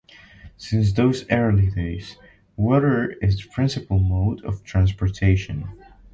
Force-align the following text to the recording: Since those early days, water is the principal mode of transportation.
Since 0.57 0.93
those 0.93 1.29
early 1.29 1.69
days, 1.69 2.17
water 2.55 3.11
is 3.21 3.37
the 3.39 3.47
principal 3.49 3.99
mode 3.99 4.43
of 4.43 4.63
transportation. 4.63 5.69